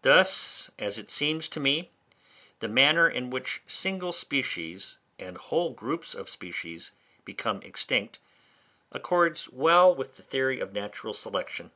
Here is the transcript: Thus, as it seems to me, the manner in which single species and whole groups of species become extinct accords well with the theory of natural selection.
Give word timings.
Thus, 0.00 0.70
as 0.78 0.96
it 0.96 1.10
seems 1.10 1.50
to 1.50 1.60
me, 1.60 1.90
the 2.60 2.66
manner 2.66 3.06
in 3.06 3.28
which 3.28 3.60
single 3.66 4.10
species 4.10 4.96
and 5.18 5.36
whole 5.36 5.74
groups 5.74 6.14
of 6.14 6.30
species 6.30 6.92
become 7.22 7.60
extinct 7.60 8.18
accords 8.90 9.50
well 9.50 9.94
with 9.94 10.16
the 10.16 10.22
theory 10.22 10.60
of 10.60 10.72
natural 10.72 11.12
selection. 11.12 11.72